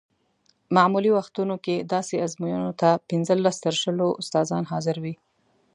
[0.75, 5.15] معمولي وختونو کې داسې ازموینو ته پنځلس تر شلو استادان حاضر وي.